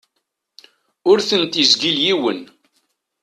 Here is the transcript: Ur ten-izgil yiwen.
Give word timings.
Ur 1.09 1.17
ten-izgil 1.29 1.97
yiwen. 2.03 2.39